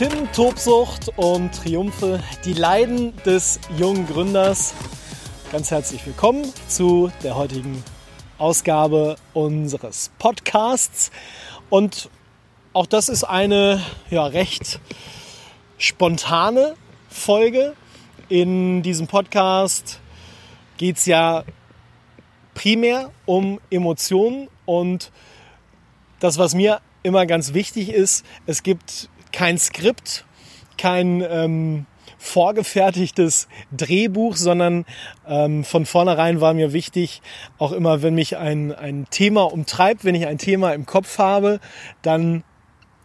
Tim, 0.00 0.32
Tobsucht 0.32 1.10
und 1.18 1.54
Triumphe, 1.54 2.22
die 2.46 2.54
Leiden 2.54 3.14
des 3.26 3.60
jungen 3.76 4.06
Gründers. 4.06 4.72
Ganz 5.52 5.70
herzlich 5.70 6.06
willkommen 6.06 6.50
zu 6.68 7.12
der 7.22 7.36
heutigen 7.36 7.84
Ausgabe 8.38 9.16
unseres 9.34 10.10
Podcasts. 10.18 11.10
Und 11.68 12.08
auch 12.72 12.86
das 12.86 13.10
ist 13.10 13.24
eine 13.24 13.84
ja, 14.08 14.24
recht 14.24 14.80
spontane 15.76 16.76
Folge. 17.10 17.76
In 18.30 18.80
diesem 18.80 19.06
Podcast 19.06 20.00
geht 20.78 20.96
es 20.96 21.04
ja 21.04 21.44
primär 22.54 23.10
um 23.26 23.60
Emotionen 23.68 24.48
und 24.64 25.12
das, 26.20 26.38
was 26.38 26.54
mir 26.54 26.80
immer 27.02 27.26
ganz 27.26 27.52
wichtig 27.52 27.90
ist, 27.90 28.24
es 28.46 28.62
gibt 28.62 29.10
kein 29.32 29.58
Skript, 29.58 30.24
kein 30.76 31.22
ähm, 31.22 31.86
vorgefertigtes 32.20 33.48
Drehbuch, 33.72 34.36
sondern 34.36 34.84
ähm, 35.26 35.64
von 35.64 35.86
vornherein 35.86 36.40
war 36.40 36.52
mir 36.52 36.72
wichtig, 36.72 37.22
auch 37.58 37.72
immer, 37.72 38.02
wenn 38.02 38.14
mich 38.14 38.36
ein, 38.36 38.72
ein 38.72 39.06
Thema 39.10 39.50
umtreibt, 39.50 40.04
wenn 40.04 40.14
ich 40.14 40.26
ein 40.26 40.38
Thema 40.38 40.72
im 40.74 40.84
Kopf 40.84 41.18
habe, 41.18 41.60
dann 42.02 42.44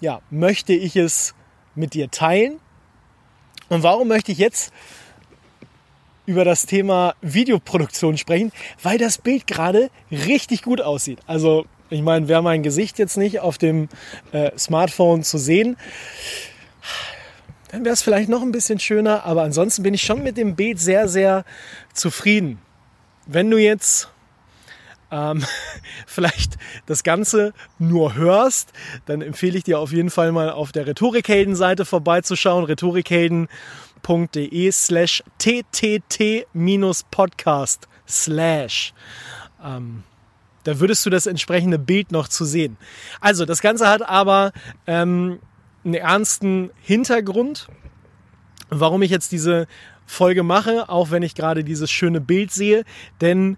ja, 0.01 0.21
möchte 0.29 0.73
ich 0.73 0.97
es 0.97 1.33
mit 1.75 1.93
dir 1.93 2.11
teilen. 2.11 2.59
Und 3.69 3.83
warum 3.83 4.09
möchte 4.09 4.31
ich 4.31 4.37
jetzt 4.37 4.73
über 6.25 6.43
das 6.43 6.65
Thema 6.65 7.15
Videoproduktion 7.21 8.17
sprechen? 8.17 8.51
Weil 8.83 8.97
das 8.97 9.17
Bild 9.17 9.47
gerade 9.47 9.89
richtig 10.11 10.61
gut 10.61 10.81
aussieht. 10.81 11.19
Also 11.25 11.65
ich 11.89 12.01
meine, 12.01 12.27
wäre 12.27 12.41
mein 12.41 12.63
Gesicht 12.63 12.99
jetzt 12.99 13.17
nicht 13.17 13.39
auf 13.39 13.57
dem 13.57 13.87
äh, 14.31 14.51
Smartphone 14.57 15.23
zu 15.23 15.37
sehen, 15.37 15.77
dann 17.71 17.83
wäre 17.83 17.93
es 17.93 18.01
vielleicht 18.01 18.29
noch 18.29 18.41
ein 18.41 18.51
bisschen 18.51 18.79
schöner. 18.79 19.25
Aber 19.25 19.43
ansonsten 19.43 19.83
bin 19.83 19.93
ich 19.93 20.01
schon 20.01 20.23
mit 20.23 20.37
dem 20.37 20.55
Bild 20.55 20.79
sehr, 20.79 21.09
sehr 21.09 21.43
zufrieden. 21.93 22.59
Wenn 23.25 23.51
du 23.51 23.57
jetzt 23.57 24.09
ähm, 25.11 25.43
vielleicht 26.07 26.57
das 26.85 27.03
Ganze 27.03 27.53
nur 27.77 28.15
hörst, 28.15 28.71
dann 29.05 29.21
empfehle 29.21 29.57
ich 29.57 29.65
dir 29.65 29.79
auf 29.79 29.91
jeden 29.91 30.09
Fall 30.09 30.31
mal 30.31 30.49
auf 30.51 30.71
der 30.71 30.87
Rhetorikhelden-Seite 30.87 31.83
vorbeizuschauen. 31.85 32.63
rhetorikhelden.de 32.65 34.71
slash 34.71 35.23
ttt-podcast 35.39 36.47
slash. 38.07 38.93
Ähm, 39.63 40.03
da 40.65 40.79
würdest 40.79 41.05
du 41.05 41.09
das 41.09 41.27
entsprechende 41.27 41.79
Bild 41.79 42.11
noch 42.11 42.27
zu 42.27 42.43
sehen. 42.43 42.77
Also 43.21 43.45
das 43.45 43.61
Ganze 43.61 43.87
hat 43.87 44.01
aber 44.01 44.51
ähm, 44.87 45.39
einen 45.85 45.93
ernsten 45.93 46.71
Hintergrund, 46.81 47.67
warum 48.69 49.03
ich 49.03 49.11
jetzt 49.11 49.31
diese 49.31 49.67
Folge 50.07 50.41
mache, 50.41 50.89
auch 50.89 51.11
wenn 51.11 51.23
ich 51.23 51.35
gerade 51.35 51.63
dieses 51.63 51.91
schöne 51.91 52.19
Bild 52.19 52.51
sehe. 52.51 52.83
Denn 53.21 53.57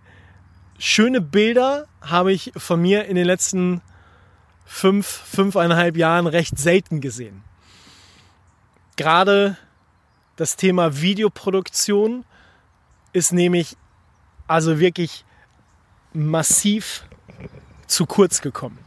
schöne 0.77 1.21
Bilder 1.21 1.87
habe 2.01 2.33
ich 2.33 2.51
von 2.57 2.81
mir 2.81 3.05
in 3.05 3.15
den 3.15 3.25
letzten 3.25 3.81
fünf, 4.65 5.07
fünfeinhalb 5.07 5.95
Jahren 5.95 6.27
recht 6.27 6.59
selten 6.59 6.99
gesehen. 6.99 7.41
Gerade 8.97 9.55
das 10.35 10.57
Thema 10.57 11.01
Videoproduktion 11.01 12.25
ist 13.13 13.31
nämlich 13.31 13.77
also 14.47 14.79
wirklich 14.79 15.23
massiv 16.13 17.05
zu 17.87 18.05
kurz 18.05 18.41
gekommen. 18.41 18.77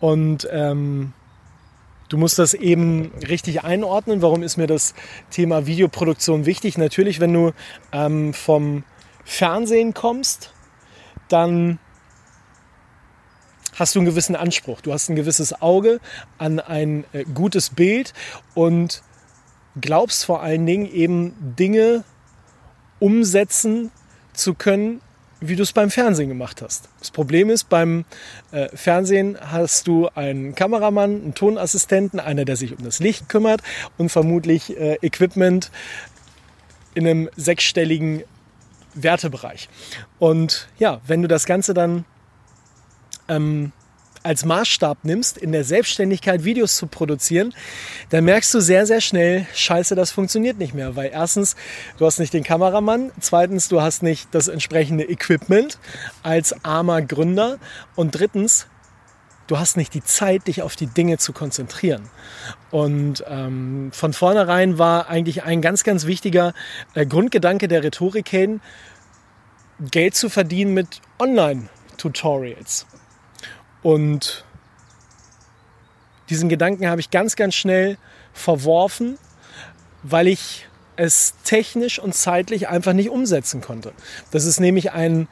Und 0.00 0.48
ähm, 0.50 1.12
du 2.08 2.18
musst 2.18 2.38
das 2.38 2.54
eben 2.54 3.12
richtig 3.28 3.64
einordnen. 3.64 4.22
Warum 4.22 4.42
ist 4.42 4.56
mir 4.56 4.66
das 4.66 4.94
Thema 5.30 5.66
Videoproduktion 5.66 6.46
wichtig? 6.46 6.78
Natürlich, 6.78 7.20
wenn 7.20 7.32
du 7.32 7.52
ähm, 7.92 8.34
vom 8.34 8.84
Fernsehen 9.24 9.94
kommst, 9.94 10.52
dann 11.28 11.78
hast 13.74 13.94
du 13.94 14.00
einen 14.00 14.06
gewissen 14.06 14.36
Anspruch. 14.36 14.80
Du 14.80 14.92
hast 14.92 15.08
ein 15.08 15.16
gewisses 15.16 15.60
Auge 15.62 16.00
an 16.38 16.60
ein 16.60 17.04
äh, 17.12 17.24
gutes 17.24 17.70
Bild 17.70 18.12
und 18.54 19.02
glaubst 19.80 20.24
vor 20.24 20.42
allen 20.42 20.66
Dingen 20.66 20.86
eben 20.86 21.56
Dinge 21.56 22.04
umsetzen 22.98 23.90
zu 24.32 24.54
können, 24.54 25.00
wie 25.42 25.56
du 25.56 25.62
es 25.62 25.72
beim 25.72 25.90
Fernsehen 25.90 26.28
gemacht 26.28 26.62
hast. 26.62 26.88
Das 27.00 27.10
Problem 27.10 27.50
ist, 27.50 27.68
beim 27.68 28.04
äh, 28.52 28.68
Fernsehen 28.74 29.36
hast 29.40 29.86
du 29.88 30.08
einen 30.14 30.54
Kameramann, 30.54 31.22
einen 31.22 31.34
Tonassistenten, 31.34 32.20
einer, 32.20 32.44
der 32.44 32.56
sich 32.56 32.76
um 32.76 32.84
das 32.84 33.00
Licht 33.00 33.28
kümmert 33.28 33.60
und 33.98 34.08
vermutlich 34.08 34.76
äh, 34.78 34.98
Equipment 35.02 35.70
in 36.94 37.06
einem 37.06 37.28
sechsstelligen 37.36 38.22
Wertebereich. 38.94 39.68
Und 40.18 40.68
ja, 40.78 41.00
wenn 41.06 41.22
du 41.22 41.28
das 41.28 41.46
Ganze 41.46 41.74
dann 41.74 42.04
ähm, 43.28 43.72
als 44.22 44.44
Maßstab 44.44 44.98
nimmst, 45.04 45.38
in 45.38 45.52
der 45.52 45.64
Selbstständigkeit 45.64 46.44
Videos 46.44 46.76
zu 46.76 46.86
produzieren, 46.86 47.54
dann 48.10 48.24
merkst 48.24 48.52
du 48.54 48.60
sehr, 48.60 48.86
sehr 48.86 49.00
schnell, 49.00 49.46
scheiße, 49.54 49.94
das 49.94 50.10
funktioniert 50.10 50.58
nicht 50.58 50.74
mehr. 50.74 50.96
Weil 50.96 51.10
erstens, 51.12 51.56
du 51.98 52.06
hast 52.06 52.18
nicht 52.18 52.32
den 52.32 52.44
Kameramann, 52.44 53.10
zweitens, 53.20 53.68
du 53.68 53.82
hast 53.82 54.02
nicht 54.02 54.28
das 54.32 54.48
entsprechende 54.48 55.04
Equipment 55.04 55.78
als 56.22 56.64
armer 56.64 57.02
Gründer 57.02 57.58
und 57.94 58.12
drittens, 58.12 58.66
du 59.46 59.58
hast 59.58 59.76
nicht 59.76 59.94
die 59.94 60.04
Zeit, 60.04 60.46
dich 60.46 60.62
auf 60.62 60.76
die 60.76 60.86
Dinge 60.86 61.18
zu 61.18 61.32
konzentrieren. 61.32 62.08
Und 62.70 63.24
ähm, 63.28 63.90
von 63.92 64.12
vornherein 64.12 64.78
war 64.78 65.08
eigentlich 65.08 65.42
ein 65.42 65.60
ganz, 65.60 65.84
ganz 65.84 66.06
wichtiger 66.06 66.54
äh, 66.94 67.06
Grundgedanke 67.06 67.68
der 67.68 67.82
Rhetorik 67.82 68.28
hin, 68.28 68.60
Geld 69.90 70.14
zu 70.14 70.28
verdienen 70.28 70.74
mit 70.74 71.00
Online-Tutorials. 71.18 72.86
Und 73.82 74.44
diesen 76.28 76.48
Gedanken 76.48 76.86
habe 76.88 77.00
ich 77.00 77.10
ganz, 77.10 77.36
ganz 77.36 77.54
schnell 77.54 77.98
verworfen, 78.32 79.18
weil 80.02 80.28
ich 80.28 80.68
es 80.96 81.34
technisch 81.44 81.98
und 81.98 82.14
zeitlich 82.14 82.68
einfach 82.68 82.92
nicht 82.92 83.10
umsetzen 83.10 83.60
konnte. 83.60 83.92
Das 84.30 84.44
ist 84.44 84.60
nämlich 84.60 84.92
ein 84.92 85.28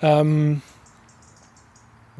ähm, 0.00 0.62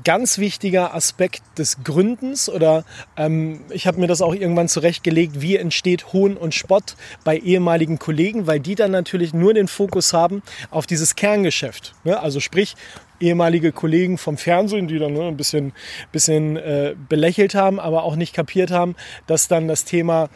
ganz 0.05 0.39
wichtiger 0.39 0.95
Aspekt 0.95 1.43
des 1.59 1.83
Gründens 1.83 2.49
oder 2.49 2.85
ähm, 3.17 3.61
ich 3.71 3.87
habe 3.87 4.01
mir 4.01 4.07
das 4.07 4.23
auch 4.23 4.35
irgendwann 4.35 4.69
zurechtgelegt, 4.69 5.41
wie 5.41 5.57
entsteht 5.57 6.13
Hohn 6.13 6.37
und 6.37 6.55
Spott 6.55 6.97
bei 7.25 7.37
ehemaligen 7.37 7.99
Kollegen, 7.99 8.47
weil 8.47 8.61
die 8.61 8.75
dann 8.75 8.91
natürlich 8.91 9.35
nur 9.35 9.55
den 9.55 9.69
Fokus 9.69 10.13
haben 10.13 10.43
auf 10.71 10.87
dieses 10.87 11.17
Kerngeschäft. 11.17 11.95
Ne? 12.05 12.21
Also 12.21 12.41
sprich, 12.41 12.77
ehemalige 13.21 13.73
Kollegen 13.73 14.19
vom 14.19 14.37
Fernsehen, 14.37 14.89
die 14.89 14.99
dann 14.99 15.13
ne, 15.13 15.25
ein 15.25 15.37
bisschen, 15.37 15.73
bisschen 16.13 16.57
äh, 16.57 16.95
belächelt 17.09 17.55
haben, 17.55 17.81
aber 17.81 18.05
auch 18.05 18.17
nicht 18.17 18.35
kapiert 18.35 18.71
haben, 18.71 18.95
dass 19.27 19.49
dann 19.49 19.69
das 19.69 19.85
Thema 19.85 20.29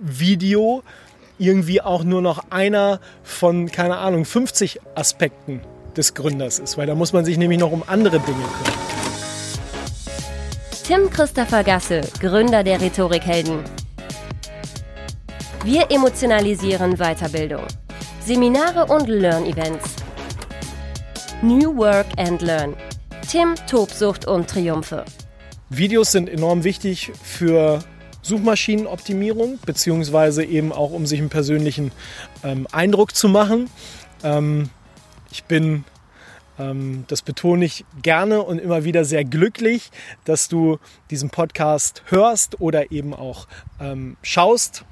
Video 0.00 0.82
irgendwie 1.38 1.80
auch 1.80 2.04
nur 2.04 2.22
noch 2.22 2.50
einer 2.50 3.00
von, 3.22 3.70
keine 3.70 3.98
Ahnung, 3.98 4.24
50 4.24 4.80
Aspekten 4.94 5.60
des 5.96 6.14
Gründers 6.14 6.58
ist, 6.58 6.78
weil 6.78 6.86
da 6.86 6.94
muss 6.94 7.12
man 7.12 7.24
sich 7.24 7.38
nämlich 7.38 7.58
noch 7.58 7.72
um 7.72 7.82
andere 7.86 8.20
Dinge 8.20 8.44
kümmern. 8.44 8.97
Tim 10.88 11.10
Christopher 11.10 11.62
Gasse, 11.64 12.00
Gründer 12.18 12.64
der 12.64 12.80
Rhetorikhelden. 12.80 13.62
Wir 15.62 15.90
emotionalisieren 15.90 16.96
Weiterbildung. 16.96 17.66
Seminare 18.24 18.86
und 18.86 19.06
Learn-Events. 19.06 19.96
New 21.42 21.76
Work 21.76 22.06
and 22.16 22.40
Learn. 22.40 22.74
Tim, 23.30 23.54
Tobsucht 23.68 24.26
und 24.26 24.48
Triumphe. 24.48 25.04
Videos 25.68 26.10
sind 26.10 26.26
enorm 26.26 26.64
wichtig 26.64 27.12
für 27.22 27.80
Suchmaschinenoptimierung, 28.22 29.58
beziehungsweise 29.66 30.42
eben 30.42 30.72
auch, 30.72 30.92
um 30.92 31.04
sich 31.04 31.20
einen 31.20 31.28
persönlichen 31.28 31.92
ähm, 32.42 32.66
Eindruck 32.72 33.14
zu 33.14 33.28
machen. 33.28 33.68
Ähm, 34.24 34.70
ich 35.30 35.44
bin 35.44 35.84
das 37.06 37.22
betone 37.22 37.64
ich 37.64 37.84
gerne 38.02 38.42
und 38.42 38.58
immer 38.58 38.84
wieder 38.84 39.04
sehr 39.04 39.24
glücklich, 39.24 39.90
dass 40.24 40.48
du 40.48 40.78
diesen 41.10 41.30
Podcast 41.30 42.02
hörst 42.06 42.60
oder 42.60 42.90
eben 42.90 43.14
auch 43.14 43.46
ähm, 43.80 44.16
schaust. 44.22 44.84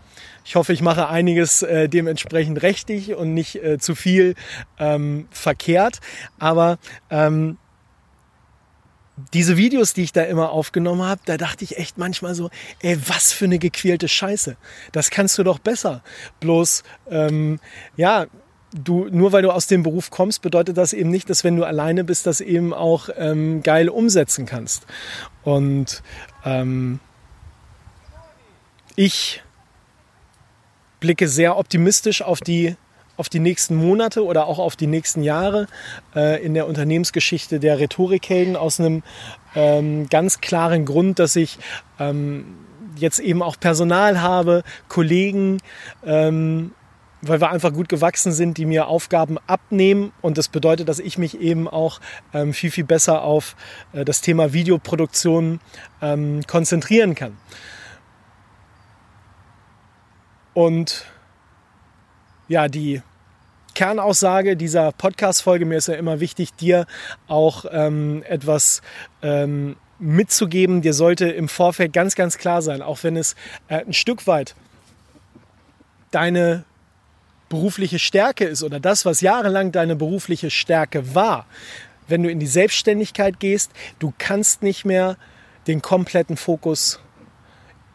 Ich 0.44 0.54
hoffe, 0.54 0.72
ich 0.72 0.80
mache 0.80 1.08
einiges 1.08 1.62
äh, 1.62 1.88
dementsprechend 1.88 2.62
richtig 2.62 3.14
und 3.14 3.34
nicht 3.34 3.56
äh, 3.56 3.78
zu 3.78 3.96
viel 3.96 4.36
ähm, 4.78 5.26
verkehrt. 5.32 6.00
Aber 6.38 6.78
ähm, 7.10 7.58
diese 9.32 9.56
Videos, 9.56 9.92
die 9.92 10.02
ich 10.02 10.12
da 10.12 10.22
immer 10.22 10.50
aufgenommen 10.50 11.02
habe, 11.02 11.20
da 11.24 11.36
dachte 11.36 11.64
ich 11.64 11.78
echt 11.78 11.98
manchmal 11.98 12.34
so, 12.34 12.50
ey, 12.80 12.96
was 13.08 13.32
für 13.32 13.46
eine 13.46 13.58
gequälte 13.58 14.08
Scheiße. 14.08 14.56
Das 14.92 15.10
kannst 15.10 15.36
du 15.38 15.42
doch 15.42 15.58
besser. 15.58 16.02
Bloß, 16.40 16.84
ähm, 17.10 17.58
ja, 17.96 18.26
du, 18.84 19.08
nur 19.10 19.32
weil 19.32 19.42
du 19.42 19.50
aus 19.50 19.66
dem 19.66 19.82
Beruf 19.82 20.10
kommst, 20.10 20.42
bedeutet 20.42 20.76
das 20.76 20.92
eben 20.92 21.10
nicht, 21.10 21.28
dass 21.30 21.44
wenn 21.44 21.56
du 21.56 21.64
alleine 21.64 22.04
bist, 22.04 22.26
das 22.26 22.40
eben 22.40 22.72
auch 22.74 23.08
ähm, 23.16 23.62
geil 23.62 23.88
umsetzen 23.88 24.46
kannst. 24.46 24.86
Und 25.44 26.02
ähm, 26.44 27.00
ich 28.94 29.42
blicke 31.00 31.28
sehr 31.28 31.58
optimistisch 31.58 32.22
auf 32.22 32.40
die 32.40 32.76
auf 33.18 33.30
die 33.30 33.38
nächsten 33.38 33.76
Monate 33.76 34.22
oder 34.22 34.46
auch 34.46 34.58
auf 34.58 34.76
die 34.76 34.86
nächsten 34.86 35.22
Jahre 35.22 35.68
äh, 36.14 36.44
in 36.44 36.52
der 36.52 36.66
Unternehmensgeschichte 36.66 37.58
der 37.60 37.78
Rhetorikhelden 37.78 38.56
aus 38.56 38.78
einem 38.78 39.02
ähm, 39.54 40.06
ganz 40.10 40.42
klaren 40.42 40.84
Grund, 40.84 41.18
dass 41.18 41.34
ich 41.34 41.58
ähm, 41.98 42.58
jetzt 42.96 43.18
eben 43.18 43.42
auch 43.42 43.58
Personal 43.58 44.20
habe, 44.20 44.64
Kollegen, 44.88 45.62
ähm, 46.04 46.72
weil 47.22 47.40
wir 47.40 47.50
einfach 47.50 47.72
gut 47.72 47.88
gewachsen 47.88 48.32
sind, 48.32 48.58
die 48.58 48.66
mir 48.66 48.88
Aufgaben 48.88 49.38
abnehmen. 49.46 50.12
Und 50.20 50.38
das 50.38 50.48
bedeutet, 50.48 50.88
dass 50.88 50.98
ich 50.98 51.18
mich 51.18 51.40
eben 51.40 51.68
auch 51.68 52.00
ähm, 52.32 52.52
viel, 52.52 52.70
viel 52.70 52.84
besser 52.84 53.22
auf 53.22 53.56
äh, 53.92 54.04
das 54.04 54.20
Thema 54.20 54.52
Videoproduktion 54.52 55.60
ähm, 56.02 56.42
konzentrieren 56.46 57.14
kann. 57.14 57.36
Und 60.54 61.04
ja, 62.48 62.68
die 62.68 63.02
Kernaussage 63.74 64.56
dieser 64.56 64.92
Podcast-Folge, 64.92 65.66
mir 65.66 65.76
ist 65.76 65.88
ja 65.88 65.94
immer 65.94 66.20
wichtig, 66.20 66.54
dir 66.54 66.86
auch 67.28 67.66
ähm, 67.70 68.22
etwas 68.26 68.80
ähm, 69.20 69.76
mitzugeben. 69.98 70.80
Dir 70.80 70.94
sollte 70.94 71.28
im 71.28 71.48
Vorfeld 71.48 71.92
ganz, 71.92 72.14
ganz 72.14 72.38
klar 72.38 72.62
sein, 72.62 72.80
auch 72.80 73.02
wenn 73.02 73.16
es 73.16 73.34
äh, 73.68 73.84
ein 73.84 73.92
Stück 73.92 74.26
weit 74.26 74.54
deine 76.10 76.64
berufliche 77.48 77.98
Stärke 77.98 78.44
ist 78.44 78.62
oder 78.62 78.80
das, 78.80 79.04
was 79.04 79.20
jahrelang 79.20 79.72
deine 79.72 79.96
berufliche 79.96 80.50
Stärke 80.50 81.14
war. 81.14 81.46
Wenn 82.08 82.22
du 82.22 82.30
in 82.30 82.40
die 82.40 82.46
Selbstständigkeit 82.46 83.40
gehst, 83.40 83.72
du 83.98 84.12
kannst 84.16 84.62
nicht 84.62 84.84
mehr 84.84 85.16
den 85.66 85.82
kompletten 85.82 86.36
Fokus 86.36 87.00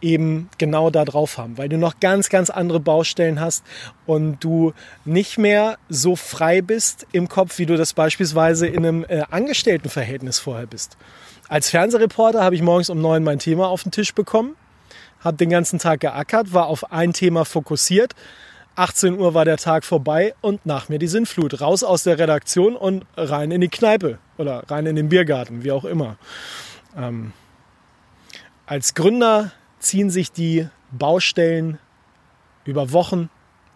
eben 0.02 0.50
genau 0.58 0.90
da 0.90 1.06
drauf 1.06 1.38
haben, 1.38 1.58
weil 1.58 1.70
du 1.70 1.78
noch 1.78 2.00
ganz, 2.00 2.30
ganz 2.30 2.50
andere 2.50 2.80
Baustellen 2.80 3.40
hast 3.40 3.64
und 4.06 4.44
du 4.44 4.74
nicht 5.06 5.38
mehr 5.38 5.78
so 5.90 6.16
frei 6.16 6.62
bist 6.62 7.06
im 7.12 7.30
Kopf, 7.30 7.60
wie 7.60 7.66
du 7.66 7.78
das 7.78 7.94
beispielsweise 7.94 8.68
in 8.68 8.86
einem 8.86 9.06
äh, 9.08 9.22
Angestelltenverhältnis 9.30 10.40
vorher 10.40 10.66
bist. 10.66 10.98
Als 11.48 11.70
Fernsehreporter 11.70 12.44
habe 12.44 12.56
ich 12.56 12.62
morgens 12.62 12.90
um 12.90 13.00
neun 13.00 13.24
mein 13.24 13.40
Thema 13.40 13.68
auf 13.68 13.84
den 13.84 13.92
Tisch 13.92 14.14
bekommen, 14.14 14.56
habe 15.20 15.38
den 15.38 15.50
ganzen 15.50 15.80
Tag 15.80 16.00
geackert, 16.00 16.54
war 16.54 16.68
auf 16.68 16.92
ein 16.92 17.14
Thema 17.14 17.46
fokussiert. 17.46 18.16
18 18.76 19.18
Uhr 19.18 19.34
war 19.34 19.46
der 19.46 19.58
Tag 19.58 19.84
vorbei 19.84 20.34
und 20.42 20.66
nach 20.66 20.90
mir 20.90 21.00
die 21.00 21.08
Sinnflut. 21.08 21.62
Raus 21.62 21.84
aus 21.84 22.04
der 22.04 22.18
Redaktion 22.18 22.76
und 22.76 23.06
rein 23.18 23.52
in 23.52 23.62
die 23.62 23.70
Kneipe 23.70 24.18
oder 24.38 24.64
rein 24.68 24.86
in 24.86 24.96
den 24.96 25.10
Biergarten, 25.10 25.64
wie 25.64 25.72
auch 25.72 25.86
immer. 25.86 26.18
Ähm, 26.96 27.34
als 28.66 28.94
Gründer 28.94 29.52
ziehen 29.80 30.10
sich 30.10 30.32
die 30.32 30.68
Baustellen 30.92 31.80
über 32.64 32.92
Wochen, 32.92 33.30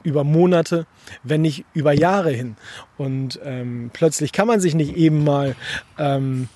über 0.04 0.24
Monate, 0.24 0.86
wenn 1.24 1.42
nicht 1.42 1.66
über 1.74 1.92
Jahre 1.92 2.32
hin. 2.32 2.56
Und 2.98 3.40
ähm, 3.44 3.90
plötzlich 3.92 4.32
kann 4.32 4.48
man 4.48 4.62
sich 4.62 4.76
nicht 4.76 4.96
eben 4.96 5.24
mal 5.24 5.56
ähm, 5.98 6.48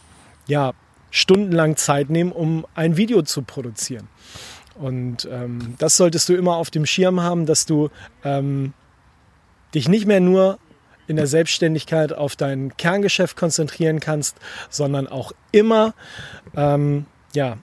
ja, 0.48 0.74
stundenlang 1.12 1.76
Zeit 1.76 2.10
nehmen, 2.10 2.32
um 2.32 2.66
ein 2.76 2.98
Video 2.98 3.22
zu 3.22 3.42
produzieren. 3.42 4.08
Und 4.76 5.28
ähm, 5.30 5.76
das 5.78 5.98
solltest 5.98 6.30
du 6.30 6.36
immer 6.36 6.56
auf 6.56 6.70
dem 6.70 6.86
Schirm 6.86 7.22
haben, 7.22 7.46
dass 7.46 7.66
du 7.66 7.90
ähm, 8.24 8.74
dich 9.74 9.88
nicht 9.90 10.06
mehr 10.06 10.20
nur 10.20 10.58
in 11.08 11.16
der 11.16 11.28
Selbstständigkeit 11.28 12.14
auf 12.14 12.36
dein 12.36 12.78
Kerngeschäft 12.78 13.36
konzentrieren 13.36 14.00
kannst, 14.00 14.38
sondern 14.70 15.08
auch 15.08 15.32
immer 15.52 15.94
ähm, 16.56 17.06
ja, 17.34 17.58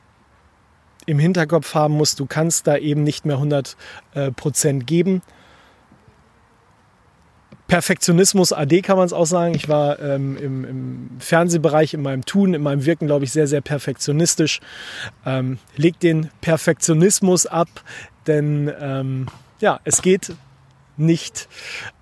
im 1.07 1.19
Hinterkopf 1.19 1.75
haben 1.75 1.95
musst, 1.95 2.21
du 2.21 2.27
kannst 2.27 2.67
da 2.67 2.77
eben 2.77 3.05
nicht 3.05 3.25
mehr 3.25 3.37
100 3.37 3.77
äh, 4.15 4.33
Prozent 4.33 4.87
geben. 4.87 5.23
Perfektionismus 7.69 8.53
AD 8.53 8.83
kann 8.83 8.97
man 8.97 9.07
es 9.07 9.13
auch 9.13 9.27
sagen. 9.27 9.55
Ich 9.55 9.69
war 9.69 9.99
ähm, 9.99 10.37
im, 10.37 10.65
im, 10.65 11.11
Fernsehbereich, 11.19 11.95
in 11.95 12.03
meinem 12.03 12.25
Tun, 12.25 12.55
in 12.55 12.63
meinem 12.63 12.85
Wirken, 12.85 13.07
glaube 13.07 13.25
ich, 13.25 13.33
sehr, 13.33 13.47
sehr 13.47 13.61
perfektionistisch. 13.61 14.61
Ähm, 15.25 15.59
leg 15.77 15.99
den 16.01 16.31
Perfektionismus 16.41 17.47
ab, 17.47 17.69
denn 18.27 18.73
ähm, 18.81 19.27
ja, 19.61 19.81
es 19.85 20.03
geht 20.03 20.35
nicht 20.97 21.49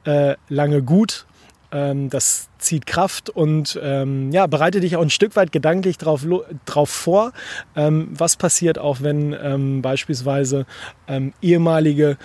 äh, 0.05 0.37
lange 0.49 0.83
gut 0.83 1.27
ähm, 1.75 2.09
das 2.09 2.49
zieht 2.59 2.87
Kraft 2.87 3.29
und 3.29 3.79
ähm, 3.83 4.31
ja, 4.31 4.47
bereite 4.47 4.81
dich 4.81 4.97
auch 4.97 5.03
ein 5.03 5.11
Stück 5.11 5.35
weit 5.35 5.51
gedanklich 5.51 5.99
darauf 5.99 6.25
drauf 6.65 6.89
vor, 6.89 7.33
ähm, 7.75 8.09
was 8.13 8.37
passiert 8.37 8.79
auch, 8.79 9.03
wenn 9.03 9.37
ähm, 9.39 9.83
beispielsweise 9.83 10.67
ähm, 11.09 11.35
ehemalige 11.43 12.17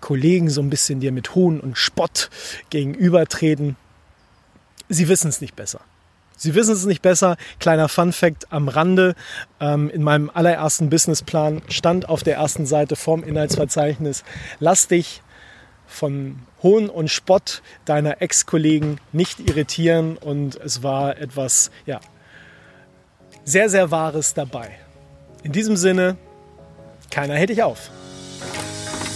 Kollegen 0.00 0.50
so 0.50 0.60
ein 0.60 0.70
bisschen 0.70 1.00
dir 1.00 1.12
mit 1.12 1.34
Hohn 1.34 1.60
und 1.60 1.76
Spott 1.78 2.30
gegenübertreten. 2.70 3.76
Sie 4.88 5.08
wissen 5.08 5.28
es 5.28 5.40
nicht 5.40 5.56
besser. 5.56 5.80
Sie 6.36 6.54
wissen 6.54 6.74
es 6.74 6.84
nicht 6.84 7.02
besser. 7.02 7.36
Kleiner 7.58 7.88
Fun 7.88 8.12
fact 8.12 8.52
am 8.52 8.68
Rande. 8.68 9.14
Ähm, 9.58 9.88
in 9.90 10.02
meinem 10.02 10.30
allerersten 10.32 10.90
Businessplan 10.90 11.62
stand 11.68 12.08
auf 12.08 12.22
der 12.22 12.36
ersten 12.36 12.66
Seite 12.66 12.94
vorm 12.94 13.24
Inhaltsverzeichnis, 13.24 14.22
lass 14.60 14.86
dich 14.88 15.22
von 15.86 16.40
Hohn 16.62 16.88
und 16.90 17.10
Spott 17.10 17.62
deiner 17.84 18.20
Ex-Kollegen 18.20 18.98
nicht 19.12 19.40
irritieren 19.40 20.16
und 20.16 20.56
es 20.56 20.82
war 20.82 21.16
etwas, 21.16 21.70
ja, 21.86 22.00
sehr, 23.44 23.70
sehr 23.70 23.90
Wahres 23.90 24.34
dabei. 24.34 24.72
In 25.42 25.52
diesem 25.52 25.76
Sinne, 25.76 26.16
keiner 27.10 27.34
hält 27.34 27.50
dich 27.50 27.62
auf. 27.62 27.90